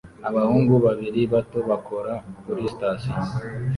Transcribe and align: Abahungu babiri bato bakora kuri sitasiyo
Abahungu 0.29 0.73
babiri 0.85 1.21
bato 1.33 1.59
bakora 1.69 2.13
kuri 2.43 2.61
sitasiyo 2.71 3.19